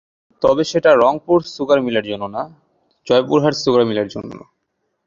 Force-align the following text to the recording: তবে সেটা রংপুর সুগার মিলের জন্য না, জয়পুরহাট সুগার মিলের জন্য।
তবে 0.41 0.63
সেটা 0.63 0.91
রংপুর 0.95 1.39
সুগার 1.55 1.79
মিলের 1.81 2.05
জন্য 2.05 2.23
না, 2.27 2.43
জয়পুরহাট 3.07 3.55
সুগার 3.55 3.83
মিলের 3.85 4.07
জন্য। 4.07 4.31